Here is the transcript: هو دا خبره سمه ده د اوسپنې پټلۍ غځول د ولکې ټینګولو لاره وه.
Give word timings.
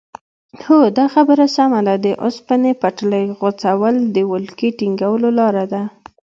هو 0.65 0.77
دا 0.97 1.05
خبره 1.15 1.45
سمه 1.57 1.79
ده 1.87 1.95
د 2.05 2.07
اوسپنې 2.23 2.71
پټلۍ 2.81 3.25
غځول 3.39 3.95
د 4.15 4.17
ولکې 4.31 4.67
ټینګولو 4.79 5.29
لاره 5.39 5.63
وه. 5.71 5.83